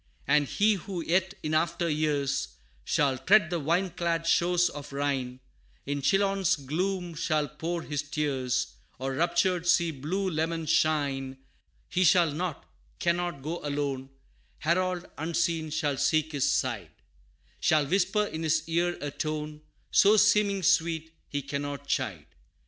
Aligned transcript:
And 0.25 0.47
he 0.47 0.73
who 0.81 1.01
yet 1.03 1.35
in 1.43 1.53
after 1.53 1.87
years, 1.87 2.47
Shall 2.83 3.19
tread 3.19 3.51
the 3.51 3.59
vine 3.59 3.91
clad 3.91 4.25
shores 4.25 4.67
of 4.67 4.91
Rhine, 4.91 5.41
In 5.85 6.01
Chillon's 6.01 6.55
gloom 6.55 7.13
shall 7.13 7.47
pour 7.47 7.83
his 7.83 8.01
tears, 8.01 8.73
Or 8.97 9.13
raptured, 9.13 9.67
see 9.67 9.91
blue 9.91 10.27
Leman 10.27 10.65
shine 10.65 11.37
He 11.87 12.03
shall 12.03 12.31
not 12.31 12.65
cannot, 12.97 13.43
go 13.43 13.63
alone 13.63 14.09
Harold 14.57 15.05
unseen 15.19 15.69
shall 15.69 15.97
seek 15.97 16.31
his 16.31 16.51
side: 16.51 16.89
Shall 17.59 17.85
whisper 17.85 18.25
in 18.25 18.41
his 18.41 18.67
ear 18.67 18.97
a 19.01 19.11
tone, 19.11 19.61
So 19.91 20.17
seeming 20.17 20.63
sweet, 20.63 21.13
he 21.29 21.43
cannot 21.43 21.85
chide. 21.85 22.25